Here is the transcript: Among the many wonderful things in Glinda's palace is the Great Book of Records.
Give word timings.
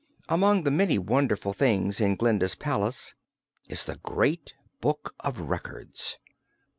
Among 0.27 0.63
the 0.63 0.71
many 0.71 0.97
wonderful 0.97 1.53
things 1.53 2.01
in 2.01 2.15
Glinda's 2.15 2.55
palace 2.55 3.13
is 3.69 3.85
the 3.85 3.97
Great 3.97 4.55
Book 4.81 5.13
of 5.19 5.41
Records. 5.41 6.17